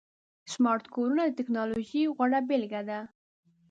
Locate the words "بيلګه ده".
2.49-2.99